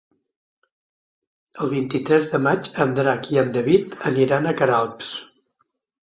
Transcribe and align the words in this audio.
El 1.65 1.71
vint-i-tres 1.73 2.25
de 2.31 2.39
maig 2.45 2.69
en 2.85 2.95
Drac 2.99 3.29
i 3.33 3.37
en 3.41 3.51
David 3.59 3.97
aniran 4.13 4.49
a 4.49 4.55
Queralbs. 4.63 5.11